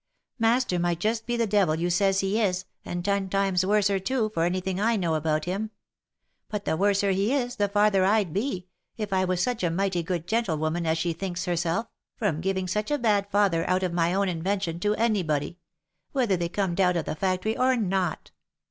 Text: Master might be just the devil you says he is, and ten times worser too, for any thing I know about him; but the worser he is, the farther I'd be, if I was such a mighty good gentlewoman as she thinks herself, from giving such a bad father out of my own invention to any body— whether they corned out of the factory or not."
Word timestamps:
Master 0.39 0.79
might 0.79 0.97
be 0.97 1.01
just 1.01 1.27
the 1.27 1.45
devil 1.45 1.75
you 1.75 1.91
says 1.91 2.21
he 2.21 2.41
is, 2.41 2.65
and 2.83 3.05
ten 3.05 3.29
times 3.29 3.63
worser 3.63 3.99
too, 3.99 4.29
for 4.33 4.45
any 4.45 4.59
thing 4.59 4.79
I 4.79 4.95
know 4.95 5.13
about 5.13 5.45
him; 5.45 5.69
but 6.49 6.65
the 6.65 6.75
worser 6.75 7.11
he 7.11 7.31
is, 7.31 7.57
the 7.57 7.69
farther 7.69 8.03
I'd 8.03 8.33
be, 8.33 8.65
if 8.97 9.13
I 9.13 9.25
was 9.25 9.43
such 9.43 9.63
a 9.63 9.69
mighty 9.69 10.01
good 10.01 10.25
gentlewoman 10.25 10.87
as 10.87 10.97
she 10.97 11.13
thinks 11.13 11.45
herself, 11.45 11.85
from 12.17 12.41
giving 12.41 12.67
such 12.67 12.89
a 12.89 12.97
bad 12.97 13.29
father 13.29 13.63
out 13.69 13.83
of 13.83 13.93
my 13.93 14.11
own 14.11 14.27
invention 14.27 14.79
to 14.79 14.95
any 14.95 15.21
body— 15.21 15.59
whether 16.13 16.35
they 16.35 16.49
corned 16.49 16.81
out 16.81 16.97
of 16.97 17.05
the 17.05 17.13
factory 17.13 17.55
or 17.55 17.77
not." 17.77 18.31